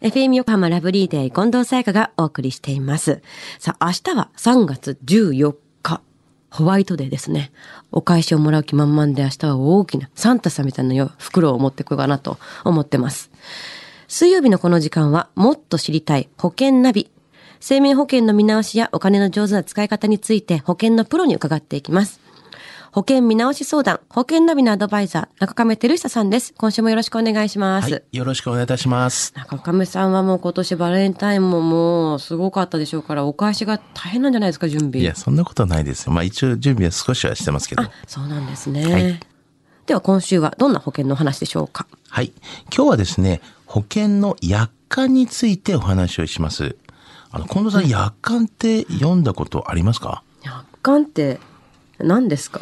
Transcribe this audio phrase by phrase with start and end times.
[0.00, 3.20] FM 横浜ラブリーデー近藤沙耶香がお送りしています。
[3.58, 6.02] さあ、明日は3月14日、
[6.50, 7.50] ホワイトデーですね。
[7.90, 13.32] お返しをもらう気満々で明日は大きなサンタさんみたいな袋を持ってこようかなと思ってます。
[14.06, 17.10] 水曜日のこの時間は、もっと知りたい保険ナビ。
[17.58, 22.20] 生命保険の見直しやお金の上手な使い方について保険のプロに伺っていきます。
[22.90, 26.54] 保険見直し相談、保険ナビのアドバイザー、中亀照久さんです。
[26.56, 27.92] 今週もよろしくお願いします。
[27.92, 29.34] はい、よろしくお願いいたします。
[29.36, 35.00] 中亀さんはもう今年バレンタインももうすごかったでしょうから、お返しが大変なんじゃないですか、準備。
[35.00, 36.12] いや、そんなことないですよ。
[36.12, 37.82] まあ一応準備は少しはしてますけど。
[37.82, 38.92] あ、そうなんですね。
[38.92, 39.20] はい
[39.86, 41.86] では今週はどんな保険の話でしょうか？
[42.10, 42.30] はい。
[42.74, 46.76] 今日はですね、保険の約款についてお話をします。
[47.30, 50.22] あの、近藤さん、約款って読んだことありますか？
[50.42, 51.40] 約款って
[51.98, 52.60] 何ですか？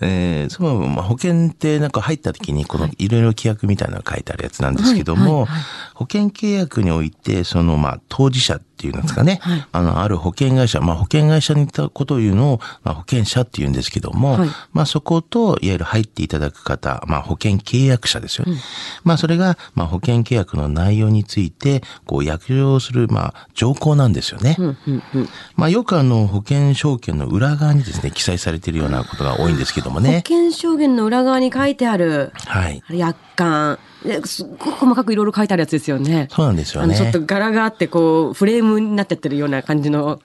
[0.00, 5.62] えー、その、まあ、保険ってなんか入った時に、このいろいろ規約みたいなのが書いてあるやつなんですけども、はいはいはい。
[5.94, 18.58] 保険契約において、その、まあ、当事者っていうんですかね、はいあの、ある保険会社、まあ、保険会社にいたことを言うのを、まあ、保険者って言うんですけども、はいまあ、そこと、いわゆる入っていただく方、まあ、保険契約者ですよね。
[19.04, 24.56] まあ、それが、まあ、保険契約の内容について、こう、約定する、まあ、条項なんですよね。
[24.58, 25.28] うんうんうん。
[25.56, 30.22] まあ、よくあの、保険証券の裏側にですね、記載されているようなことが多いんですけども保ね。
[30.26, 32.82] 険証言の裏側に書いてある、はい。
[32.90, 33.78] 約款。
[34.04, 36.28] ですっごく細かくいろいろ書いてあるやつですよね。
[36.30, 36.94] そうなんですよね。
[36.94, 40.20] ちょっと柄があってこうフレームになってってるような感じの。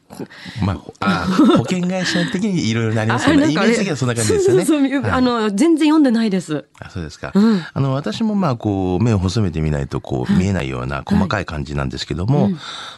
[0.64, 1.26] まあ、ほあ
[1.58, 3.52] 保険会社的にいろいろなりますよね。
[3.52, 4.66] イメージ的にはそんな感じですよね。
[4.66, 6.66] そうそうそうはいあの全然読んでないです。
[6.80, 7.32] あそうですか。
[7.34, 12.50] うんあの、私もまあ、こう、目を細めてみないと、こう、見えないような細かい感じなんですけども、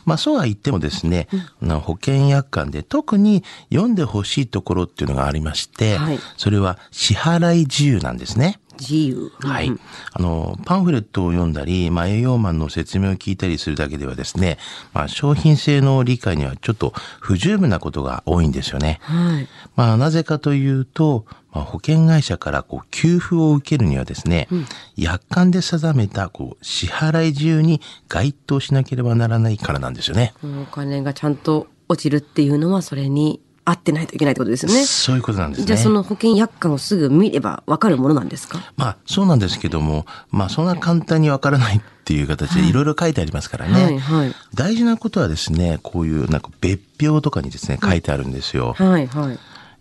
[0.06, 1.28] まあ、そうは言ってもですね、
[1.62, 8.60] あの保険約款で特に読んでほしいところっていうのがありまして、はいそれは支払い自由なんですね。
[8.82, 9.32] 自由。
[9.40, 9.80] はいうん。
[10.12, 14.58] あの、パンフレットを読んだり、まあ、営業マンの説明を聞いたりするだけではですね、
[14.94, 19.00] まあ、商品性の理解にはちょっと不十分なことが多いんですよね。
[19.04, 19.48] はい。
[19.76, 24.48] まあ、なぜかというと、まあ、保険会社からこう給付を受けるにはですね、
[24.95, 30.34] 約款で定めたこう支払い自由に該当しなければならないからなんですよね。
[30.44, 34.83] お金がちゃんと落ちるっていうのはそれに合ってないといけないってことですよね。
[34.86, 35.67] そういうことなんですね。
[35.67, 38.60] じゃあその保険約款をすぐ見ればわかるものなんですか？
[38.76, 43.83] まあ、そうなんですけども、まあ、そんな簡単にわからないっていう形でいろいろ書いてありますからね。
[43.83, 44.33] はいはい。
[44.55, 48.73] 大事なことはですね、こういうなんか別表とかにですね、書いてあるんですよ。
[48.73, 49.39] はいはい。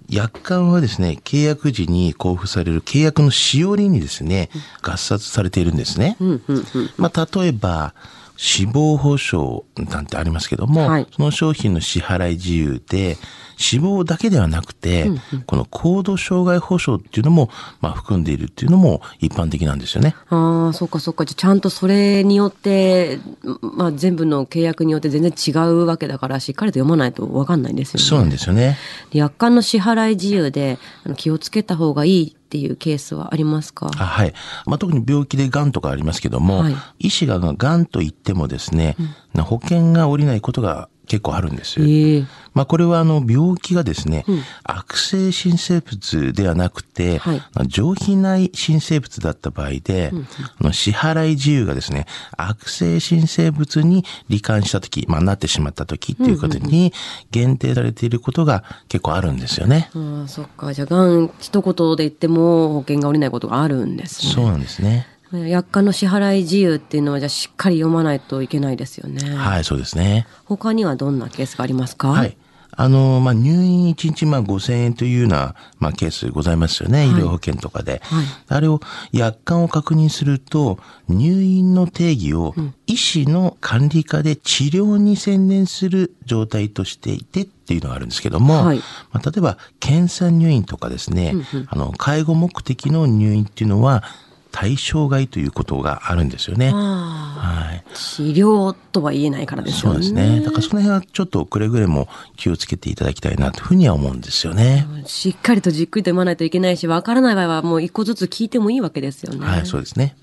[0.08, 4.50] 約款はですね、契約時に交付される契約のしおりにですね、
[4.82, 6.16] 合冊されているんですね。
[6.20, 6.90] うんうんうん。
[6.96, 7.94] まあ、例えば、
[8.36, 13.18] 死亡保障なんてありますけども、はいその商品の支払い自由で、
[13.60, 15.10] 死亡だけではなくて、
[15.46, 17.50] この高度障害保障っていうのも、
[17.80, 20.16] まあ、含んでいるっていうのも一般的なんですよね。
[20.30, 21.26] ああ、そっかそっか。
[21.26, 23.20] じゃあちゃんとそれによって、
[23.60, 28.04] まあ全部の契約によって全然違うわけだから、しっかりと読まないとわかんないんですよね。
[28.04, 28.78] そうなんですよね。
[29.10, 33.90] で約款の支払い自由であの気をつけた方がいいっていうケースはありますか？
[33.94, 34.32] あはい。
[34.64, 38.96] まあ、特に病気で癌とかありますけども、はい医師が癌と言ってもですね、
[39.36, 41.82] 保険が下りないことが結構あるんです。
[41.82, 42.24] ええ。
[42.54, 44.24] まあ、これはあの病気がですね、
[44.62, 47.42] 悪性新生物ではなくて、はい。
[47.66, 50.12] 上皮内新生物だった場合で、
[50.60, 52.06] あの支払い自由がですね、
[52.36, 56.92] 悪性新生物に罹患した時、まあ、なってしまった時っていうことに
[57.32, 59.90] 限定されていることが結構あるんですよね。
[59.96, 60.72] ああそっか。
[60.72, 64.32] じゃあがん一言で言っても保険が下りないことがあるんですね。
[64.32, 65.08] そうなんですね。
[65.32, 70.26] 約款の支払い自由っていうのはじゃあしっかり読まないといけないですよね、はい、そうですね。
[70.44, 72.08] 他にはどんなケースがありますか？
[72.08, 72.36] はい。
[72.72, 77.06] あの、まあ、入院1日まあ5000円というような、まあ、ケースございますよね。
[77.06, 78.00] 医療保険とかで。
[78.04, 78.80] はいあれを、
[79.12, 82.54] 約款を確認すると、入院の定義を
[82.86, 88.78] 医師の管理下で治療に専念する状態としていてっていうのがあるんですけども、はい
[89.12, 91.34] まあ、例えば、検査入院とかですね、
[91.68, 94.04] あの、介護目的の入院っていうのは、
[94.52, 96.70] 対象外ということがあるんですよね。
[96.74, 97.84] あはい。
[97.86, 100.40] あ治療とは言えないからですそうですね。
[100.40, 104.86] だからその辺はちょっとくれぐれも気をつけていただきたいなというふうには思うんですよね。
[105.06, 110.16] しっかりとじっくりと読まないといけないしわからない場合はもう一個ずつ聞いてもいいわけですよね、はい、そうですね。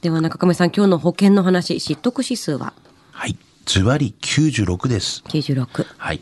[0.00, 2.72] では中亀さん今日の保険の話知得指数は？
[3.12, 3.36] はい。
[3.64, 5.22] ズバリ96です。
[5.28, 6.20] 96はい。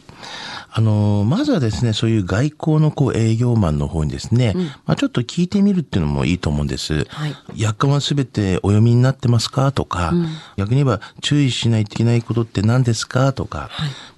[0.73, 4.55] あのーまずはですね、そういう外交のこう営業マンの方にですね、
[4.87, 7.07] まあちょっと聞いてみるっていうのもいいと思うんです。
[7.09, 7.35] はい。
[7.57, 9.73] 約款はすべてお読みになってますか？
[9.73, 10.13] とか、
[10.57, 13.33] 逆に言えば注意しないといけないことって何ですか？
[13.33, 13.69] とか、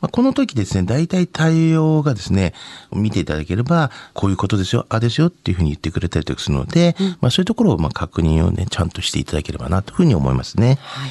[0.03, 2.53] まあこの時ですね、大体対応がですね、
[2.93, 10.79] 見ていただければ、こういうことですよ、あですよっていうふうに言ってくれたりとかするので、まあそういうところをまあ確認をね、ちゃんとしていただければなというふうに思いますね。
[10.83, 11.11] はい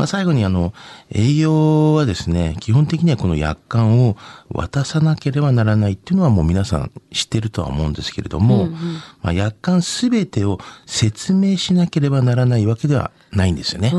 [0.00, 0.72] ままあ、最後にあの、
[1.12, 4.16] 営業はですね、基本的にはこの約款を
[4.48, 13.92] 渡さなければならないっていうのはもう皆さん知ってるとは思うんですけれども、うんうん、まあ、約款すべてを説明しなければならないわけではないんですよね。